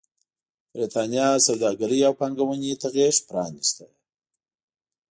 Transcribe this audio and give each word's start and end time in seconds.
برېټانیا 0.73 1.27
سوداګرۍ 1.47 1.99
او 2.07 2.13
پانګونې 2.19 2.71
ته 2.81 2.87
غېږ 2.95 3.15
پرانېسته. 3.27 3.85